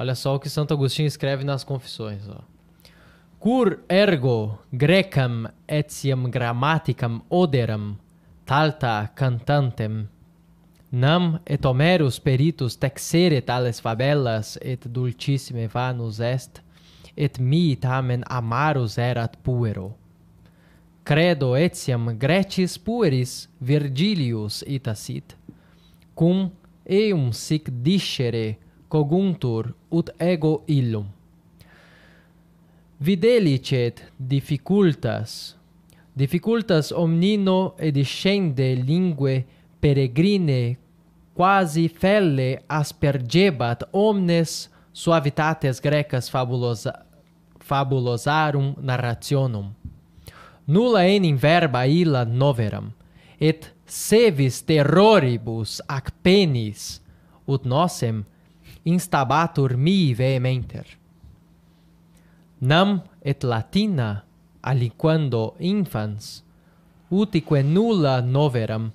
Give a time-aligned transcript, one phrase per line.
[0.00, 2.26] Olha só o que Santo Agostinho escreve nas Confissões.
[2.26, 2.40] Ó.
[3.38, 7.98] Cur ergo grecam etiam grammaticam oderam
[8.46, 10.08] talta cantantem
[10.90, 16.62] nam et Homerus peritus texere tales fabellas et dulcissime vanus est
[17.14, 19.94] et mi tamen amarus erat puero
[21.04, 25.36] credo etiam Grecis pueris Virgilius ita sit
[26.14, 26.50] cum
[26.88, 28.56] eum sic discere
[28.90, 31.06] coguntur ut ego illum.
[32.98, 35.56] Videlicet difficultas,
[36.12, 39.44] difficultas omnino ediscende lingue
[39.80, 40.76] peregrine
[41.32, 46.92] quasi felle aspergebat omnes suavitates grecas fabulosa
[47.60, 49.70] fabulosarum narrationum.
[50.66, 52.90] Nulla enim verba illa noveram,
[53.40, 57.00] et sevis terroribus ac penis,
[57.46, 58.24] ut nosem
[58.84, 60.86] instabatur mi vehementer.
[62.60, 64.24] Nam et latina
[64.62, 66.42] aliquando infans,
[67.10, 68.90] utique nulla noveram,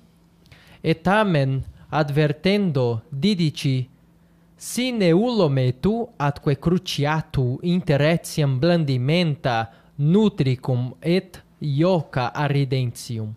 [0.82, 3.88] et amen advertendo didici,
[4.56, 13.34] sine ulome tu atque cruciatu inter etiam blandimenta nutricum et ioca aridentium,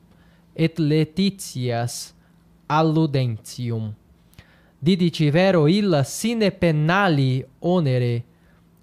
[0.56, 2.14] et letitias
[2.68, 3.94] alludentium
[4.80, 8.24] didici vero illa sine penali onere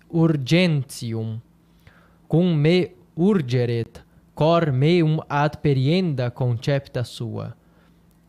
[0.08, 1.40] urgentium.
[2.28, 4.02] Cum me urgeret
[4.34, 7.54] cor meum ad perienda concepta sua.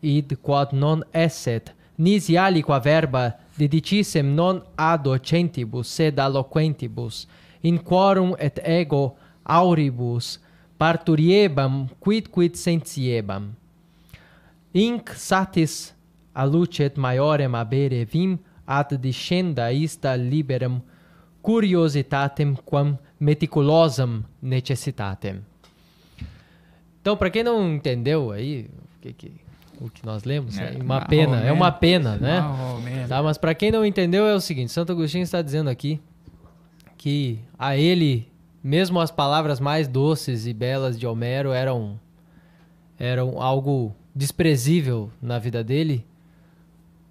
[0.02, 4.62] Id quod non esset nisi aliqua verba didicissem non
[5.04, 7.28] docentibus sed alloquentibus
[7.62, 10.40] in quorum et ego auribus
[10.78, 13.56] parturiebam quid quid sentiebam.
[14.74, 15.94] Inc satis
[16.40, 20.82] alucet maiorem abere vim ad discenda ista liberam
[21.42, 25.42] curiositatem quam meticulosam necessitatem
[27.02, 29.48] então para quem não entendeu aí o que que
[29.80, 30.58] o que nós lemos.
[30.58, 32.44] É, uma pena, é uma pena, né?
[33.08, 36.02] Tá, mas para quem não entendeu é o seguinte, Santo Agostinho está dizendo aqui
[36.98, 38.28] que a ele,
[38.64, 42.00] mesmo as palavras mais doces e belas de Homero eram
[43.00, 46.04] eram algo desprezível na vida dele,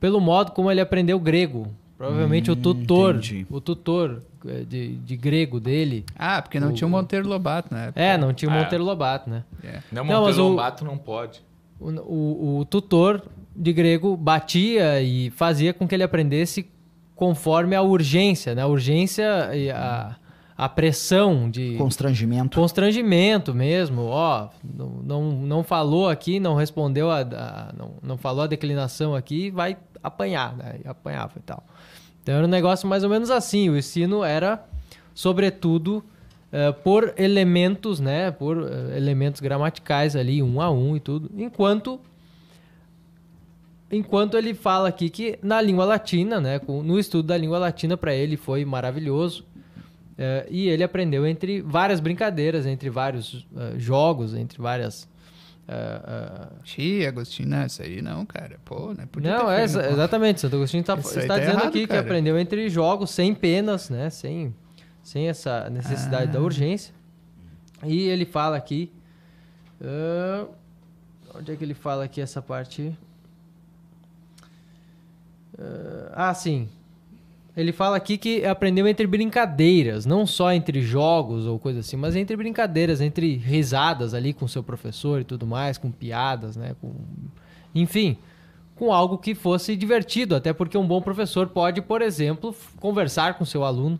[0.01, 1.69] pelo modo como ele aprendeu grego.
[1.97, 3.47] Provavelmente hum, o tutor, entendi.
[3.49, 6.05] o tutor é, de, de grego dele.
[6.15, 7.91] Ah, porque não o, tinha o Monteiro Lobato, né?
[7.95, 8.59] É, não tinha o ah.
[8.59, 9.45] Monteiro Lobato, né?
[9.65, 9.81] É.
[9.91, 11.41] Não, não Monteiro Lobato não pode
[11.81, 13.23] o, o, o tutor
[13.55, 16.69] de grego batia e fazia com que ele aprendesse
[17.15, 18.63] conforme a urgência, né?
[18.63, 20.17] A urgência e a,
[20.57, 21.77] a pressão de...
[21.77, 22.59] Constrangimento.
[22.59, 24.05] Constrangimento mesmo.
[24.05, 29.15] Ó, não, não, não falou aqui, não respondeu, a, a, não, não falou a declinação
[29.15, 30.81] aqui, vai apanhar, né?
[30.83, 31.63] E apanhava e tal.
[32.23, 33.69] Então era um negócio mais ou menos assim.
[33.69, 34.65] O ensino era,
[35.15, 36.03] sobretudo
[36.51, 38.31] uh, por elementos, né?
[38.31, 41.31] Por uh, elementos gramaticais ali, um a um e tudo.
[41.37, 42.01] Enquanto
[43.89, 48.13] enquanto ele fala aqui que na língua latina, né, no estudo da língua latina para
[48.13, 49.45] ele foi maravilhoso
[50.19, 55.09] uh, e ele aprendeu entre várias brincadeiras, entre vários uh, jogos, entre várias
[55.69, 57.09] uh, uh...
[57.09, 58.59] Agostinho, não, isso aí não, cara.
[58.65, 59.09] Pô, né?
[59.21, 60.41] não, é, exatamente.
[60.41, 62.03] Santo Agostinho tá, está tá dizendo errado, aqui cara.
[62.03, 64.11] que aprendeu entre jogos sem penas, né?
[64.11, 64.55] Sem
[65.07, 66.33] sem essa necessidade ah.
[66.33, 66.93] da urgência.
[67.85, 68.93] E ele fala aqui.
[69.81, 70.49] Uh,
[71.33, 72.93] onde é que ele fala aqui essa parte?
[75.57, 76.69] Uh, ah, sim.
[77.57, 82.15] Ele fala aqui que aprendeu entre brincadeiras, não só entre jogos ou coisa assim, mas
[82.15, 86.77] entre brincadeiras, entre risadas ali com seu professor e tudo mais, com piadas, né?
[86.81, 86.93] Com...
[87.75, 88.19] Enfim,
[88.75, 93.45] com algo que fosse divertido, até porque um bom professor pode, por exemplo, conversar com
[93.45, 93.99] seu aluno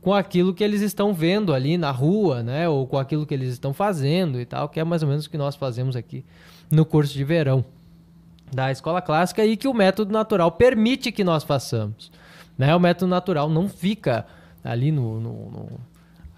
[0.00, 2.68] com aquilo que eles estão vendo ali na rua, né?
[2.68, 5.30] Ou com aquilo que eles estão fazendo e tal, que é mais ou menos o
[5.30, 6.24] que nós fazemos aqui
[6.70, 7.64] no curso de verão
[8.52, 12.12] da escola clássica e que o método natural permite que nós façamos.
[12.56, 12.74] Né?
[12.74, 14.26] O método natural não fica
[14.64, 15.80] ali no, no, no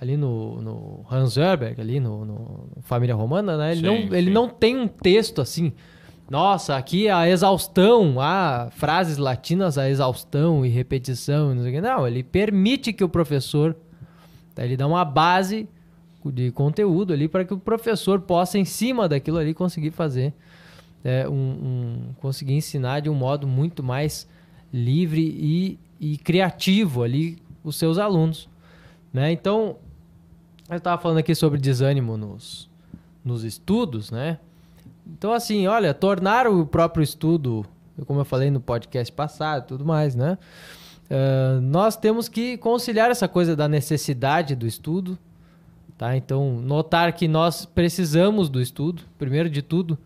[0.00, 3.72] ali no, no Hans Herberg, ali no, no Família Romana, né?
[3.72, 4.16] Ele, sim, não, sim.
[4.16, 5.72] ele não tem um texto assim
[6.30, 11.80] nossa, aqui a exaustão, há frases latinas a exaustão e repetição, não sei o que.
[11.80, 13.74] Não, ele permite que o professor,
[14.54, 15.66] tá, ele dá uma base
[16.26, 20.34] de conteúdo ali para que o professor possa, em cima daquilo ali, conseguir fazer,
[21.02, 24.28] é, um, um, conseguir ensinar de um modo muito mais
[24.72, 28.48] livre e, e criativo ali os seus alunos.
[29.12, 29.32] Né?
[29.32, 29.76] Então,
[30.68, 32.68] eu estava falando aqui sobre desânimo nos,
[33.24, 34.38] nos estudos, né?
[35.06, 37.64] Então, assim, olha, tornar o próprio estudo,
[38.06, 40.36] como eu falei no podcast passado tudo mais, né?
[41.08, 45.18] uh, nós temos que conciliar essa coisa da necessidade do estudo,
[45.96, 46.16] tá?
[46.16, 49.98] Então, notar que nós precisamos do estudo, primeiro de tudo,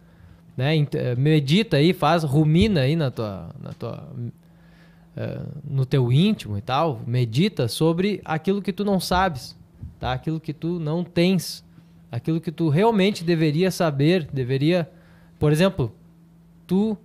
[0.57, 0.77] né?
[0.77, 4.09] Eh, medita aí, faz, rumina aí na tua, na tua
[5.69, 9.57] no teu íntimo e tal, medita sobre aquilo que tu não sabes,
[10.01, 10.13] tá?
[10.13, 11.65] Aquilo que tu não tens,
[12.11, 14.89] aquilo que tu realmente deveria saber, deveria,
[15.39, 15.93] por exemplo,
[16.67, 16.97] tu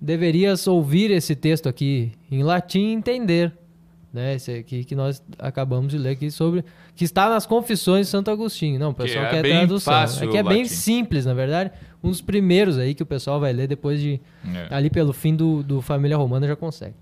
[0.00, 3.52] deverias ouvir esse texto aqui em latim e entender,
[4.12, 4.34] né?
[4.34, 6.64] Esse aqui que nós acabamos de ler aqui sobre
[6.96, 8.78] que está nas Confissões de Santo Agostinho.
[8.78, 9.92] Não, o pessoal que é quer tradução.
[9.92, 11.70] Fácil, é que é bem simples, na verdade.
[12.02, 14.20] Um dos primeiros aí que o pessoal vai ler depois de
[14.54, 14.74] é.
[14.74, 16.94] ali pelo fim do, do Família Romana já consegue,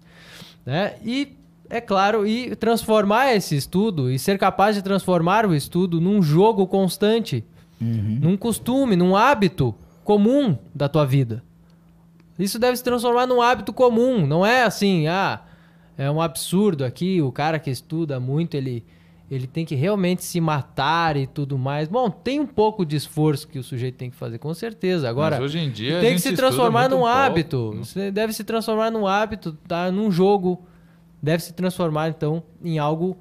[0.68, 0.96] né?
[1.02, 1.34] E
[1.70, 6.66] é claro, e transformar esse estudo e ser capaz de transformar o estudo num jogo
[6.66, 7.42] constante,
[7.80, 8.18] uhum.
[8.20, 9.74] num costume, num hábito
[10.04, 11.42] comum da tua vida.
[12.38, 15.40] Isso deve se transformar num hábito comum, não é assim, ah,
[15.96, 18.84] é um absurdo aqui, o cara que estuda muito, ele
[19.30, 21.88] ele tem que realmente se matar e tudo mais.
[21.88, 25.08] Bom, tem um pouco de esforço que o sujeito tem que fazer, com certeza.
[25.08, 27.74] Agora, Mas hoje em dia tem que se transformar num hábito.
[27.78, 29.90] Você deve se transformar num hábito, tá?
[29.90, 30.64] Num jogo.
[31.20, 33.18] Deve se transformar, então, em algo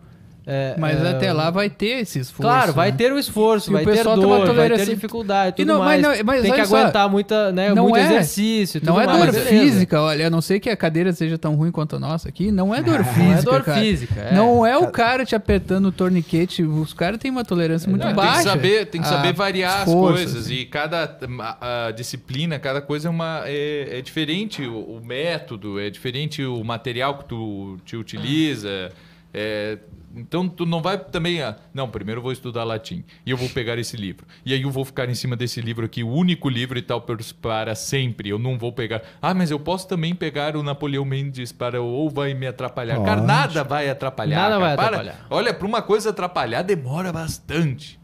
[0.49, 2.41] é, mas é, até lá vai ter esse esforço.
[2.41, 2.97] Claro, vai né?
[2.97, 6.01] ter o esforço, e vai o ter dor, vai ter dificuldade, tudo não, mais.
[6.01, 9.05] Mas, não, mas tem que aguentar só, muita, né, não muito é, exercício, Não é
[9.05, 11.99] mais, dor física, olha, a não ser que a cadeira seja tão ruim quanto a
[11.99, 13.81] nossa aqui, não é dor física, Não é dor cara.
[13.81, 14.33] física, é.
[14.33, 18.13] Não é o cara te apertando o torniquete, os caras têm uma tolerância muito não,
[18.13, 18.31] baixa.
[18.31, 22.79] Tem que saber, tem que saber variar as coisas e cada a, a disciplina, cada
[22.79, 27.77] coisa é, uma, é, é diferente o, o, método, é diferente o material que tu
[27.83, 28.91] te utiliza,
[29.33, 29.77] é,
[30.17, 31.41] então tu não vai também.
[31.41, 34.25] Ah, não, primeiro eu vou estudar latim e eu vou pegar esse livro.
[34.45, 37.01] E aí eu vou ficar em cima desse livro aqui, o único livro e tal
[37.41, 38.29] para sempre.
[38.29, 39.01] Eu não vou pegar.
[39.21, 42.95] Ah, mas eu posso também pegar o Napoleão Mendes para ou vai me atrapalhar.
[42.95, 43.07] Pode.
[43.07, 44.35] Cara, nada vai atrapalhar.
[44.35, 44.59] Nada cara.
[44.59, 45.13] vai atrapalhar.
[45.27, 47.99] Para, olha, para uma coisa atrapalhar demora bastante.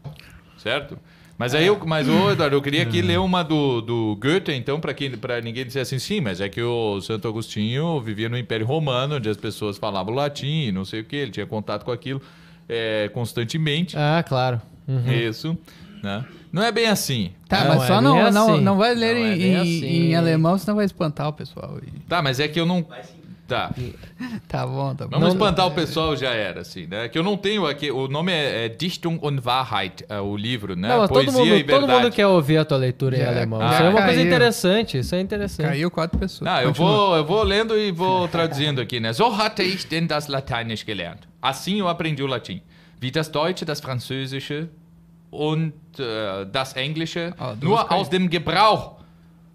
[0.56, 0.98] Certo?
[1.36, 4.80] Mas aí eu, mas ô Eduardo, eu queria aqui ler uma do, do Goethe, então,
[4.80, 8.64] para para ninguém dizer assim, sim, mas é que o Santo Agostinho vivia no Império
[8.64, 12.22] Romano, onde as pessoas falavam latim, não sei o que, ele tinha contato com aquilo
[12.68, 13.96] é, constantemente.
[13.98, 14.60] Ah, claro.
[14.86, 15.12] Uhum.
[15.12, 15.58] Isso,
[16.02, 16.24] né?
[16.52, 17.32] Não é bem assim.
[17.48, 18.62] Tá, não, mas só é não, não, assim.
[18.62, 19.86] não vai ler não é em, é assim.
[19.86, 21.80] em, alemão, senão vai espantar o pessoal.
[22.08, 22.86] Tá, mas é que eu não.
[23.46, 23.70] Tá.
[24.48, 25.18] tá bom, tá bom.
[25.18, 27.08] Vamos espantar o pessoal, já era, assim, né?
[27.08, 27.90] Que eu não tenho aqui.
[27.90, 30.88] O nome é, é Dichtung und Wahrheit, é o livro, né?
[30.88, 31.80] Não, Poesia todo mundo, e verdade.
[31.80, 33.60] Todo mundo quer ouvir a tua leitura em alemão.
[33.60, 34.06] Ah, isso é uma caiu.
[34.06, 35.66] coisa interessante, isso é interessante.
[35.66, 36.50] Caiu quatro pessoas.
[36.50, 39.12] Não, eu vou, eu vou lendo e vou traduzindo aqui, né?
[39.12, 41.20] So hatte ich denn das Lateinisch gelernt.
[41.42, 42.62] Assim eu aprendi o latim.
[43.00, 44.70] Wie das Deutsche, das Französische
[45.30, 48.94] und uh, das Englische, oh, nur aus dem Gebrauch.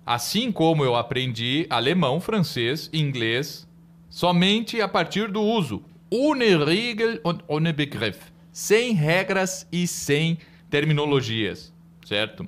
[0.05, 3.67] Assim como eu aprendi alemão, francês, inglês,
[4.09, 5.83] somente a partir do uso.
[6.09, 8.31] Ohne Regel und ohne Begriff.
[8.51, 10.37] Sem regras e sem
[10.69, 11.71] terminologias,
[12.05, 12.47] certo?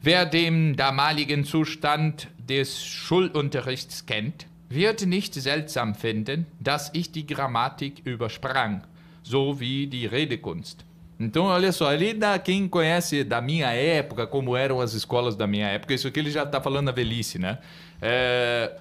[0.00, 8.00] Wer den damaligen Zustand des Schulunterrichts kennt, wird nicht seltsam finden, dass ich die Grammatik
[8.04, 8.82] übersprang,
[9.22, 10.84] so wie die Redekunst.
[11.20, 15.46] Então, olha só, ali da, quem conhece da minha época, como eram as escolas da
[15.46, 17.58] minha época, isso aqui ele já está falando na velhice, né?
[18.00, 18.80] É,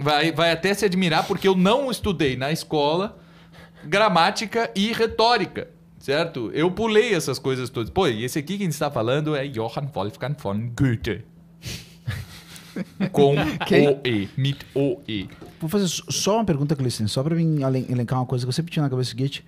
[0.00, 3.18] vai, vai até se admirar porque eu não estudei na escola
[3.84, 6.50] gramática e retórica, certo?
[6.52, 7.90] Eu pulei essas coisas todas.
[7.90, 11.24] Pô, e esse aqui que a gente está falando é Johann Wolfgang von Goethe.
[13.12, 15.28] Com O-E, mit O-E.
[15.60, 18.72] Vou fazer só uma pergunta, Cleiton, só para mim elencar uma coisa que eu sempre
[18.72, 19.44] tinha na cabeça seguinte.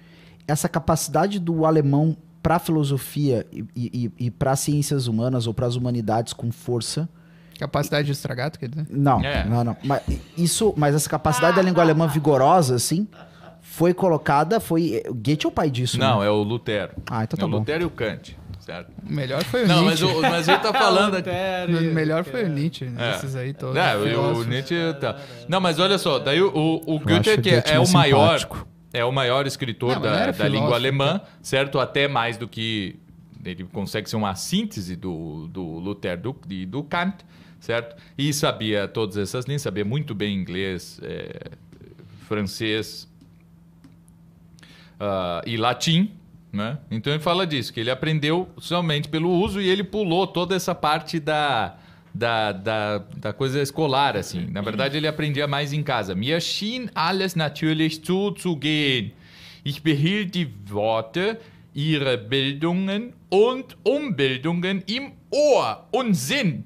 [0.46, 5.76] Essa capacidade do alemão para filosofia e, e, e para ciências humanas ou para as
[5.76, 7.08] humanidades com força
[7.62, 8.86] Capacidade de estragar, tu quer dizer?
[8.90, 9.44] Não, é.
[9.44, 9.76] não, não.
[9.84, 10.02] Mas,
[10.36, 13.06] isso, mas essa capacidade da língua alemã vigorosa, assim,
[13.60, 15.00] foi colocada, foi...
[15.08, 16.26] O Goethe é o pai disso, Não, né?
[16.26, 16.90] é o Lutero.
[17.08, 17.56] Ah, então tá é bom.
[17.56, 18.36] o Lutero e o Kant.
[18.58, 18.90] Certo.
[19.08, 20.04] O melhor foi o não, Nietzsche.
[20.04, 21.14] Não, mas, mas ele tá falando...
[21.18, 23.10] o melhor foi o Nietzsche, é.
[23.12, 23.76] esses aí todos.
[23.76, 24.74] É, o, o Nietzsche...
[25.00, 25.16] Tá.
[25.48, 28.44] Não, mas olha só, daí o, o, o Goethe é, que é, é o maior...
[28.92, 31.26] É o maior escritor não, da, da língua alemã, tá?
[31.40, 31.78] certo?
[31.78, 32.96] Até mais do que...
[33.44, 37.24] Ele consegue ser uma síntese do, do Lutero do, do Kant
[37.62, 37.96] certo?
[38.18, 41.52] E sabia todas essas línguas, sabia muito bem inglês, é,
[42.26, 43.08] francês
[45.00, 46.10] uh, e latim,
[46.52, 46.78] né?
[46.90, 50.74] Então ele fala disso, que ele aprendeu somente pelo uso e ele pulou toda essa
[50.74, 51.76] parte da,
[52.12, 54.44] da, da, da coisa escolar, assim.
[54.50, 56.16] Na verdade, ele aprendia mais em casa.
[56.16, 59.12] Mir schien alles natürlich zuzugehen.
[59.64, 61.38] Ich behielt die Worte,
[61.72, 66.64] ihre Bildungen und Umbildungen im Ohr und Sinn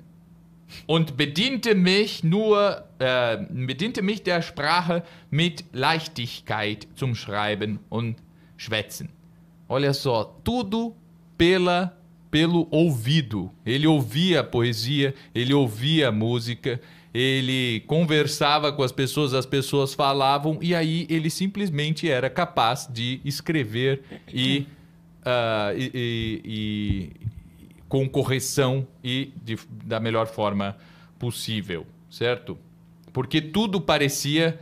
[0.86, 8.16] und bediente mich nur, äh, bediente mich der Sprache mit Leichtigkeit zum Schreiben und
[8.56, 9.08] Schwätzen.
[9.68, 10.94] Olha só, tudo
[11.36, 11.96] pela
[12.30, 13.50] pelo ouvido.
[13.64, 16.80] Ele ouvia a poesia, ele ouvia a música,
[17.14, 23.20] ele conversava com as pessoas, as pessoas falavam e aí ele simplesmente era capaz de
[23.24, 24.66] escrever e,
[25.22, 27.10] uh, e, e, e
[27.88, 30.76] com correção e de, da melhor forma
[31.18, 32.58] possível, certo?
[33.12, 34.58] Porque tudo parecia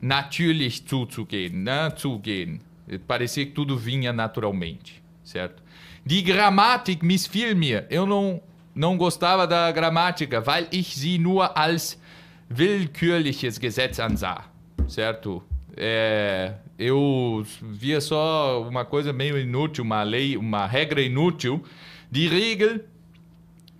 [0.00, 1.92] natürlich zuzugehen, né?
[1.98, 2.60] zugehen.
[3.06, 5.62] Parecia que tudo vinha naturalmente, certo?
[6.04, 7.86] Die Grammatik missfiel mir.
[7.90, 8.40] Eu não,
[8.74, 12.00] não gostava da gramática, weil ich sie nur als
[12.48, 14.50] willkürliches Gesetz ansah,
[14.88, 15.42] certo?
[15.76, 21.62] É, eu via só uma coisa meio inútil, uma lei, uma regra inútil.
[22.10, 22.84] Die Regel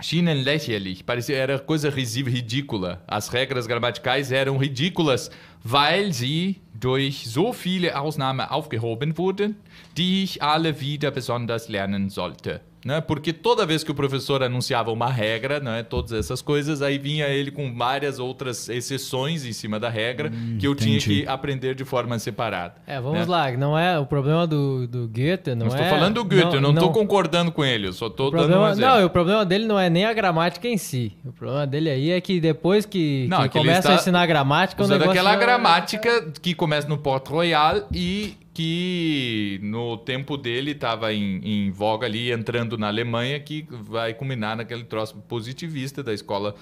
[0.01, 3.03] schienen lächerlich, parecia era coisa risível, ridícula.
[3.07, 5.31] As regras gramaticais eram ridículas,
[5.65, 9.57] weil sie durch so viele Ausnahmen aufgehoben wurden,
[9.97, 12.63] die ich alle wieder besonders lernen sollte.
[12.85, 13.01] Né?
[13.01, 17.27] Porque toda vez que o professor anunciava uma regra, né, todas essas coisas, aí vinha
[17.27, 20.99] ele com várias outras exceções em cima da regra hum, que eu entendi.
[20.99, 22.75] tinha que aprender de forma separada.
[22.87, 23.27] É, vamos né?
[23.29, 25.69] lá, não é o problema do, do Goethe, não, não é...
[25.69, 28.57] estou falando do Goethe, não, eu não estou concordando com ele, eu só estou dando
[28.57, 28.97] um exemplo.
[28.97, 31.13] Não, o problema dele não é nem a gramática em si.
[31.23, 34.25] O problema dele aí é que depois que, não, que, é que começa a ensinar
[34.27, 34.83] gramática...
[34.83, 41.13] Usando o aquela gramática que começa no Port Royal e que no tempo dele estava
[41.13, 46.55] em, em, voga ali, entrando na Alemanha, que vai culminar naquele troço positivista da escola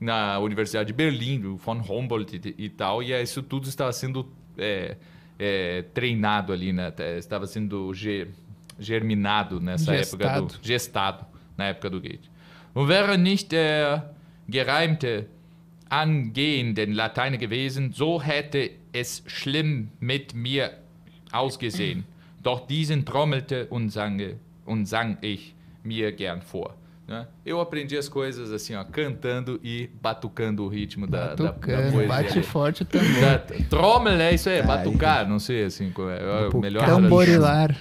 [0.00, 4.32] na Universidade de Berlim, do von Humboldt e, e tal, e isso tudo estava sendo
[4.58, 4.96] é,
[5.38, 6.92] é, treinado ali, né?
[7.18, 8.28] estava sendo ge,
[8.78, 10.24] germinado nessa gestado.
[10.24, 11.26] época do gestado
[11.56, 12.30] na época do Goethe.
[12.74, 14.14] Und wäre nicht der
[14.48, 15.28] gereimte
[15.92, 20.70] angehenden Latein gewesen, so hätte es schlimm mit mir
[21.30, 22.04] ausgesehen.
[22.42, 24.18] Doch diesen trommelte und sang,
[24.64, 26.74] und sang ich mir gern vor.
[27.06, 27.26] Né?
[27.44, 32.08] Eu aprendi as coisas assim, ó, cantando e batucando o ritmo da, da, da poesia.
[32.08, 33.62] Bate forte também.
[33.68, 36.86] Trommel é isso aí, é, batucar, não sei assim, é, é melhor.
[36.86, 37.76] Tamborilar.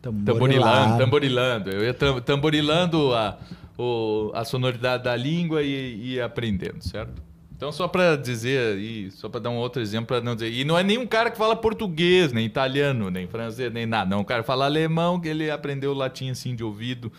[0.00, 1.70] Tamborilando, tamborilando.
[1.70, 3.38] Eu ia tamborilando a,
[3.78, 7.22] o, a sonoridade da língua e, e aprendendo, certo?
[7.62, 10.50] Então, só para dizer aí, só para dar um outro exemplo, para não dizer.
[10.50, 14.10] E não é nenhum cara que fala português, nem italiano, nem francês, nem nada.
[14.10, 17.12] Não, um cara fala alemão, que ele aprendeu latim assim de ouvido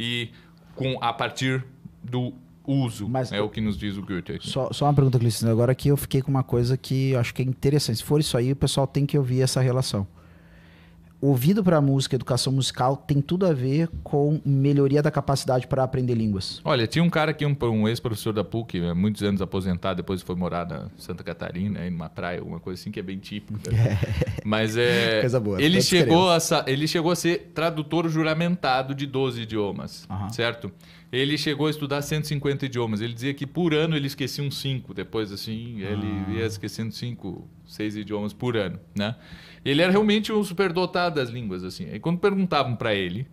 [0.00, 0.30] e
[0.74, 1.62] com a partir
[2.02, 2.32] do
[2.66, 3.06] uso.
[3.06, 4.32] Mas, é o que nos diz o Goethe.
[4.32, 4.48] Aqui.
[4.48, 5.50] Só, só uma pergunta, Cristina.
[5.50, 7.98] Agora aqui eu fiquei com uma coisa que eu acho que é interessante.
[7.98, 10.06] Se for isso aí, o pessoal tem que ouvir essa relação
[11.22, 16.14] ouvido para música, educação musical, tem tudo a ver com melhoria da capacidade para aprender
[16.14, 16.60] línguas.
[16.64, 20.20] Olha, tinha um cara aqui, um, um ex-professor da PUC, há muitos anos aposentado, depois
[20.20, 23.70] foi morar na Santa Catarina, em uma praia, uma coisa assim que é bem típica.
[23.70, 23.96] É.
[24.44, 25.20] Mas é.
[25.20, 25.62] Coisa boa.
[25.62, 30.28] Ele chegou, a, ele chegou a ser tradutor juramentado de 12 idiomas, uhum.
[30.28, 30.72] certo?
[31.12, 33.02] Ele chegou a estudar 150 idiomas.
[33.02, 34.94] Ele dizia que por ano ele esquecia uns 5.
[34.94, 36.30] Depois, assim, ele ah.
[36.32, 39.14] ia esquecendo 5, 6 idiomas por ano, né?
[39.62, 41.86] Ele era realmente um superdotado das línguas, assim.
[41.92, 43.26] E quando perguntavam para ele,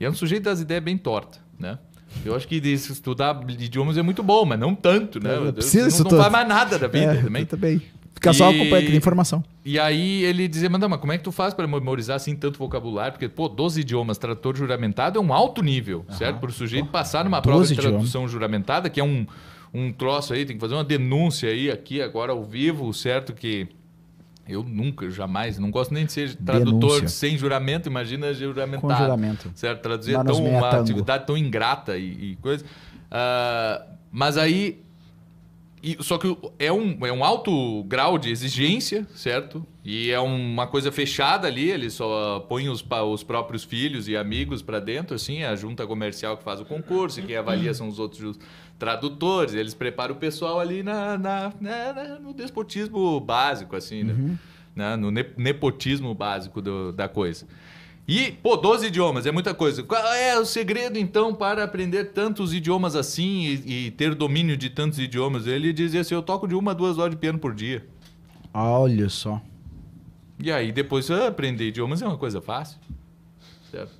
[0.00, 1.78] e é um sujeito das ideias bem tortas, né?
[2.24, 5.38] Eu acho que estudar idiomas é muito bom, mas não tanto, né?
[5.38, 7.46] Não, precisa não, não faz mais nada da vida é, também.
[7.46, 7.82] também.
[8.14, 9.42] Fica e, só acompanhando informação.
[9.64, 12.58] E aí ele dizia, mas, mas como é que tu faz para memorizar assim tanto
[12.58, 13.12] vocabulário?
[13.12, 16.38] Porque, pô, 12 idiomas, tradutor juramentado é um alto nível, certo?
[16.38, 18.30] Para o sujeito passar numa prova de tradução idiomas.
[18.30, 19.26] juramentada, que é um,
[19.72, 23.32] um troço aí, tem que fazer uma denúncia aí, aqui, agora ao vivo, certo?
[23.32, 23.68] Que
[24.50, 27.08] eu nunca, jamais, não gosto nem de ser tradutor Denúncia.
[27.08, 28.92] sem juramento, imagina juramentado.
[28.92, 29.50] Com juramento.
[29.54, 29.80] Certo?
[29.80, 30.82] Traduzir é tão, uma tango.
[30.82, 32.64] atividade tão ingrata e, e coisa.
[32.64, 34.82] Uh, mas aí.
[35.82, 39.66] E, só que é um, é um alto grau de exigência, certo?
[39.82, 44.60] E é uma coisa fechada ali, ele só põe os, os próprios filhos e amigos
[44.60, 47.98] para dentro, assim, a junta comercial que faz o concurso, e quem avalia são os
[47.98, 48.38] outros
[48.78, 54.12] tradutores, eles preparam o pessoal ali na, na, na, na no despotismo básico, assim, né?
[54.12, 54.38] uhum.
[54.74, 54.96] né?
[54.96, 57.46] no nepotismo básico do, da coisa.
[58.10, 59.84] E, pô, 12 idiomas, é muita coisa.
[59.84, 64.68] Qual é o segredo, então, para aprender tantos idiomas assim e, e ter domínio de
[64.68, 65.46] tantos idiomas?
[65.46, 67.86] Ele dizia assim: eu toco de uma a duas horas de piano por dia.
[68.52, 69.40] Olha só.
[70.42, 72.80] E aí, depois, aprender idiomas é uma coisa fácil.
[73.70, 73.99] Certo?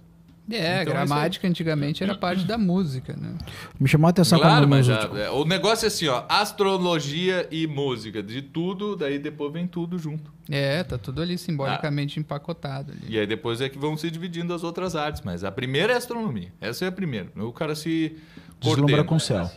[0.50, 1.50] É, então, gramática é...
[1.50, 3.34] antigamente era parte da música, né?
[3.78, 7.66] Me chamou a atenção claro, mas já, é, o negócio é assim, ó, astrologia e
[7.66, 10.32] música, de tudo, daí depois vem tudo junto.
[10.48, 12.20] É, tá tudo ali simbolicamente ah.
[12.20, 12.92] empacotado.
[12.92, 13.02] Ali.
[13.08, 15.94] E aí depois é que vão se dividindo as outras artes, mas a primeira é
[15.94, 16.52] a astronomia.
[16.60, 17.30] Essa é a primeira.
[17.36, 18.16] O cara se
[18.60, 19.48] deslumbra com o céu.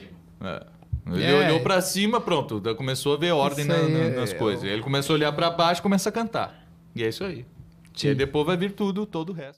[0.41, 0.73] É.
[1.07, 1.47] Ele é.
[1.47, 4.63] olhou para cima, pronto, começou a ver ordem na, na, nas é, coisas.
[4.63, 6.65] Ele começou a olhar para baixo, começa a cantar.
[6.95, 7.45] E é isso aí.
[7.95, 8.09] Sim.
[8.09, 9.51] E depois vai vir tudo, todo o resto.